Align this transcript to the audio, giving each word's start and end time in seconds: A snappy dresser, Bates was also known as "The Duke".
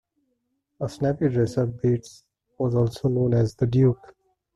A 0.81 0.89
snappy 0.89 1.29
dresser, 1.29 1.67
Bates 1.67 2.23
was 2.57 2.73
also 2.73 3.07
known 3.07 3.35
as 3.35 3.53
"The 3.53 3.67
Duke". 3.67 4.15